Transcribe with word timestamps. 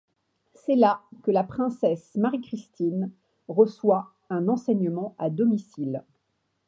C'est 0.55 0.73
là 0.75 1.03
que 1.21 1.29
la 1.29 1.43
princesse 1.43 2.15
Marie-Christine 2.15 3.11
reçoit 3.47 4.15
un 4.31 4.47
enseignement 4.47 5.13
à 5.19 5.29
domicile. 5.29 6.03